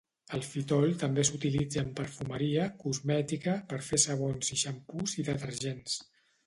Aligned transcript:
El 0.35 0.41
fitol 0.51 0.95
també 1.03 1.25
s'utilitza 1.29 1.83
en 1.83 1.91
perfumeria, 2.01 2.65
cosmètica, 2.87 3.57
per 3.75 3.83
fer 3.91 4.01
sabons 4.09 4.53
i 4.59 4.61
xampús 4.67 5.19
i 5.23 5.29
detergents. 5.33 6.05